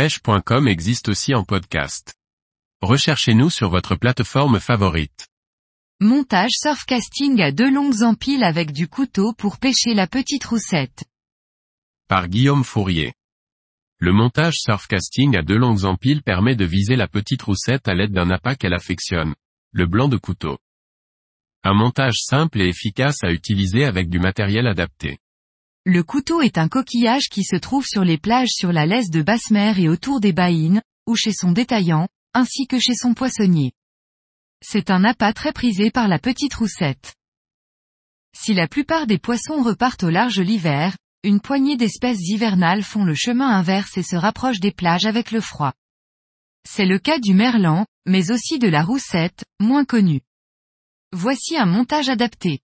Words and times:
pêche.com 0.00 0.66
existe 0.66 1.10
aussi 1.10 1.34
en 1.34 1.44
podcast. 1.44 2.14
Recherchez-nous 2.80 3.50
sur 3.50 3.68
votre 3.68 3.96
plateforme 3.96 4.58
favorite. 4.58 5.28
Montage 6.00 6.52
surfcasting 6.52 7.42
à 7.42 7.52
deux 7.52 7.70
longues 7.70 8.02
empiles 8.02 8.42
avec 8.42 8.72
du 8.72 8.88
couteau 8.88 9.34
pour 9.34 9.58
pêcher 9.58 9.92
la 9.92 10.06
petite 10.06 10.46
roussette. 10.46 11.04
Par 12.08 12.28
Guillaume 12.28 12.64
Fourier. 12.64 13.12
Le 13.98 14.12
montage 14.14 14.56
surfcasting 14.60 15.36
à 15.36 15.42
deux 15.42 15.58
longues 15.58 15.84
empiles 15.84 16.22
permet 16.22 16.56
de 16.56 16.64
viser 16.64 16.96
la 16.96 17.06
petite 17.06 17.42
roussette 17.42 17.86
à 17.86 17.92
l'aide 17.92 18.12
d'un 18.12 18.30
appât 18.30 18.56
qu'elle 18.56 18.72
affectionne. 18.72 19.34
Le 19.70 19.84
blanc 19.84 20.08
de 20.08 20.16
couteau. 20.16 20.56
Un 21.62 21.74
montage 21.74 22.20
simple 22.22 22.62
et 22.62 22.68
efficace 22.68 23.22
à 23.22 23.30
utiliser 23.30 23.84
avec 23.84 24.08
du 24.08 24.18
matériel 24.18 24.66
adapté. 24.66 25.18
Le 25.86 26.02
couteau 26.02 26.42
est 26.42 26.58
un 26.58 26.68
coquillage 26.68 27.28
qui 27.30 27.42
se 27.42 27.56
trouve 27.56 27.86
sur 27.86 28.04
les 28.04 28.18
plages 28.18 28.50
sur 28.50 28.70
la 28.70 28.84
laisse 28.84 29.08
de 29.08 29.22
basse 29.22 29.50
mer 29.50 29.78
et 29.78 29.88
autour 29.88 30.20
des 30.20 30.32
baïnes, 30.32 30.82
ou 31.06 31.16
chez 31.16 31.32
son 31.32 31.52
détaillant, 31.52 32.06
ainsi 32.34 32.66
que 32.66 32.78
chez 32.78 32.94
son 32.94 33.14
poissonnier. 33.14 33.72
C'est 34.62 34.90
un 34.90 35.04
appât 35.04 35.32
très 35.32 35.52
prisé 35.52 35.90
par 35.90 36.06
la 36.06 36.18
petite 36.18 36.54
roussette. 36.54 37.14
Si 38.36 38.52
la 38.52 38.68
plupart 38.68 39.06
des 39.06 39.18
poissons 39.18 39.62
repartent 39.62 40.04
au 40.04 40.10
large 40.10 40.38
l'hiver, 40.38 40.96
une 41.22 41.40
poignée 41.40 41.78
d'espèces 41.78 42.20
hivernales 42.28 42.82
font 42.82 43.04
le 43.04 43.14
chemin 43.14 43.48
inverse 43.48 43.96
et 43.96 44.02
se 44.02 44.16
rapprochent 44.16 44.60
des 44.60 44.72
plages 44.72 45.06
avec 45.06 45.30
le 45.30 45.40
froid. 45.40 45.72
C'est 46.68 46.86
le 46.86 46.98
cas 46.98 47.18
du 47.18 47.32
merlan, 47.32 47.86
mais 48.06 48.30
aussi 48.30 48.58
de 48.58 48.68
la 48.68 48.82
roussette, 48.82 49.44
moins 49.60 49.86
connue. 49.86 50.20
Voici 51.12 51.56
un 51.56 51.66
montage 51.66 52.10
adapté. 52.10 52.60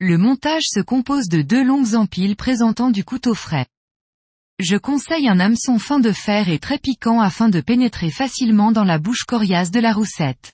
Le 0.00 0.16
montage 0.16 0.62
se 0.68 0.78
compose 0.78 1.26
de 1.26 1.42
deux 1.42 1.64
longues 1.64 1.96
empiles 1.96 2.36
présentant 2.36 2.92
du 2.92 3.02
couteau 3.02 3.34
frais. 3.34 3.66
Je 4.60 4.76
conseille 4.76 5.28
un 5.28 5.40
hameçon 5.40 5.80
fin 5.80 5.98
de 5.98 6.12
fer 6.12 6.48
et 6.48 6.60
très 6.60 6.78
piquant 6.78 7.20
afin 7.20 7.48
de 7.48 7.60
pénétrer 7.60 8.12
facilement 8.12 8.70
dans 8.70 8.84
la 8.84 9.00
bouche 9.00 9.24
coriace 9.24 9.72
de 9.72 9.80
la 9.80 9.92
roussette. 9.92 10.52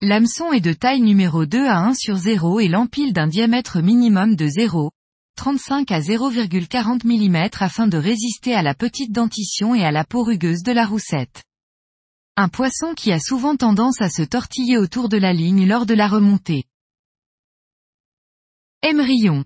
L'hameçon 0.00 0.52
est 0.52 0.62
de 0.62 0.72
taille 0.72 1.02
numéro 1.02 1.44
2 1.44 1.66
à 1.66 1.80
1 1.80 1.92
sur 1.92 2.16
0 2.16 2.60
et 2.60 2.68
l'empile 2.68 3.12
d'un 3.12 3.26
diamètre 3.26 3.82
minimum 3.82 4.36
de 4.36 4.46
0, 4.46 4.90
35 5.36 5.92
à 5.92 6.00
0,40 6.00 7.04
mm 7.04 7.50
afin 7.60 7.86
de 7.86 7.98
résister 7.98 8.54
à 8.54 8.62
la 8.62 8.72
petite 8.72 9.12
dentition 9.12 9.74
et 9.74 9.84
à 9.84 9.90
la 9.90 10.04
peau 10.04 10.22
rugueuse 10.22 10.62
de 10.62 10.72
la 10.72 10.86
roussette. 10.86 11.44
Un 12.36 12.48
poisson 12.48 12.94
qui 12.94 13.12
a 13.12 13.18
souvent 13.18 13.56
tendance 13.56 14.00
à 14.00 14.08
se 14.08 14.22
tortiller 14.22 14.78
autour 14.78 15.10
de 15.10 15.18
la 15.18 15.34
ligne 15.34 15.68
lors 15.68 15.84
de 15.84 15.94
la 15.94 16.08
remontée. 16.08 16.64
Émerillon. 18.88 19.44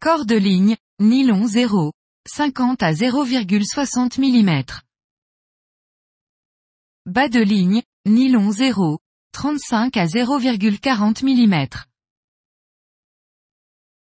Corps 0.00 0.24
de 0.24 0.36
ligne, 0.36 0.76
nylon 1.00 1.48
0, 1.48 1.92
50 2.28 2.80
à 2.84 2.92
0,60 2.92 4.20
mm. 4.20 4.64
Bas 7.06 7.28
de 7.28 7.40
ligne, 7.40 7.82
nylon 8.06 8.52
0, 8.52 9.00
35 9.32 9.96
à 9.96 10.06
0,40 10.06 11.24
mm. 11.24 11.68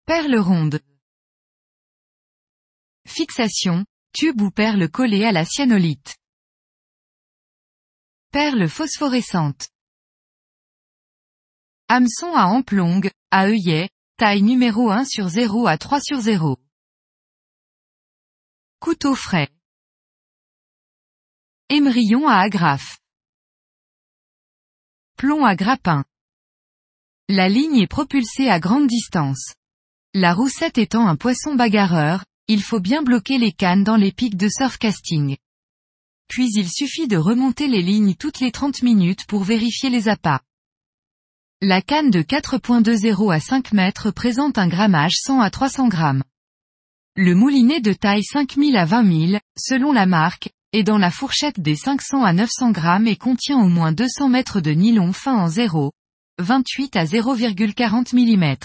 Perle 0.07 0.37
ronde. 0.37 0.81
Fixation, 3.07 3.87
tube 4.13 4.41
ou 4.41 4.51
perle 4.51 4.91
collée 4.91 5.25
à 5.25 5.31
la 5.31 5.45
cyanolite. 5.45 6.17
Perle 8.33 8.69
phosphorescente. 8.69 9.69
Hameçon 11.89 12.33
à 12.35 12.47
hampe 12.47 12.71
longue, 12.71 13.11
à 13.31 13.45
œillet, 13.45 13.91
taille 14.17 14.41
numéro 14.41 14.91
1 14.91 15.05
sur 15.05 15.29
0 15.29 15.67
à 15.67 15.77
3 15.77 16.01
sur 16.01 16.19
0. 16.19 16.57
Couteau 18.81 19.15
frais. 19.15 19.51
Émerillon 21.69 22.27
à 22.27 22.37
agrafe. 22.37 23.01
Plomb 25.19 25.45
à 25.45 25.55
grappin. 25.57 26.05
La 27.29 27.51
ligne 27.51 27.77
est 27.77 27.87
propulsée 27.87 28.49
à 28.49 28.61
grande 28.61 28.87
distance. 28.87 29.55
La 30.15 30.33
roussette 30.33 30.79
étant 30.79 31.07
un 31.07 31.17
poisson 31.17 31.55
bagarreur, 31.55 32.25
il 32.49 32.63
faut 32.63 32.81
bien 32.81 33.03
bloquer 33.03 33.37
les 33.37 33.53
cannes 33.53 33.85
dans 33.85 33.97
les 33.97 34.13
pics 34.13 34.39
de 34.39 34.49
surfcasting. 34.49 35.37
Puis 36.29 36.49
il 36.55 36.71
suffit 36.71 37.09
de 37.09 37.19
remonter 37.19 37.69
les 37.69 37.83
lignes 37.83 38.15
toutes 38.15 38.41
les 38.41 38.53
30 38.53 38.83
minutes 38.83 39.27
pour 39.27 39.45
vérifier 39.45 39.91
les 39.91 40.09
appâts. 40.09 40.41
La 41.63 41.81
canne 41.81 42.11
de 42.11 42.21
4.20 42.21 43.33
à 43.33 43.41
5 43.41 43.73
mètres 43.73 44.11
présente 44.11 44.59
un 44.59 44.69
grammage 44.69 45.15
100 45.17 45.41
à 45.41 45.51
300 45.51 45.89
grammes. 45.89 46.23
Le 47.17 47.35
moulinet 47.35 47.81
de 47.81 47.93
taille 47.93 48.25
5000 48.25 48.77
à 48.77 48.85
20 48.85 49.29
000, 49.29 49.41
selon 49.57 49.93
la 49.93 50.05
marque, 50.05 50.51
est 50.73 50.83
dans 50.83 50.99
la 50.99 51.11
fourchette 51.11 51.61
des 51.61 51.77
500 51.77 52.23
à 52.23 52.33
900 52.33 52.73
grammes 52.73 53.07
et 53.07 53.17
contient 53.17 53.59
au 53.59 53.69
moins 53.69 53.93
200 53.93 54.29
mètres 54.29 54.61
de 54.61 54.73
nylon 54.73 55.13
fin 55.13 55.37
en 55.37 55.49
0, 55.49 55.93
28 56.39 56.97
à 56.97 57.05
0,40 57.05 58.15
mm. 58.15 58.57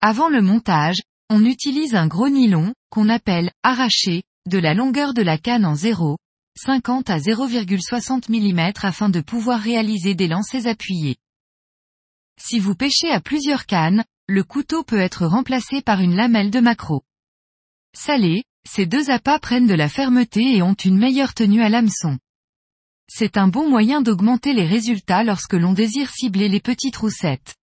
Avant 0.00 0.28
le 0.28 0.42
montage, 0.42 1.00
on 1.30 1.44
utilise 1.44 1.94
un 1.94 2.06
gros 2.06 2.28
nylon, 2.28 2.74
qu'on 2.90 3.08
appelle 3.08 3.50
arraché, 3.62 4.22
de 4.46 4.58
la 4.58 4.74
longueur 4.74 5.14
de 5.14 5.22
la 5.22 5.38
canne 5.38 5.64
en 5.64 5.74
0, 5.74 6.18
50 6.56 7.10
à 7.10 7.18
0,60 7.18 8.28
mm 8.28 8.72
afin 8.82 9.08
de 9.08 9.20
pouvoir 9.20 9.58
réaliser 9.58 10.14
des 10.14 10.28
lancers 10.28 10.66
appuyés. 10.66 11.16
Si 12.38 12.60
vous 12.60 12.74
pêchez 12.74 13.10
à 13.10 13.20
plusieurs 13.20 13.66
cannes, 13.66 14.04
le 14.28 14.44
couteau 14.44 14.84
peut 14.84 15.00
être 15.00 15.26
remplacé 15.26 15.82
par 15.82 16.00
une 16.00 16.14
lamelle 16.14 16.50
de 16.50 16.60
maquereau. 16.60 17.02
Salé, 17.94 18.44
ces 18.68 18.86
deux 18.86 19.10
appâts 19.10 19.38
prennent 19.38 19.66
de 19.66 19.74
la 19.74 19.88
fermeté 19.88 20.56
et 20.56 20.62
ont 20.62 20.74
une 20.74 20.98
meilleure 20.98 21.34
tenue 21.34 21.62
à 21.62 21.68
l'hameçon. 21.68 22.18
C'est 23.08 23.36
un 23.36 23.48
bon 23.48 23.68
moyen 23.68 24.02
d'augmenter 24.02 24.52
les 24.52 24.66
résultats 24.66 25.24
lorsque 25.24 25.54
l'on 25.54 25.72
désire 25.72 26.10
cibler 26.10 26.48
les 26.48 26.60
petites 26.60 26.96
roussettes. 26.96 27.56